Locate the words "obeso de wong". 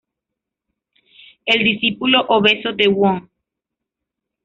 2.29-3.29